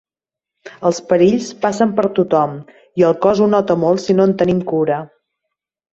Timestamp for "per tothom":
1.99-2.57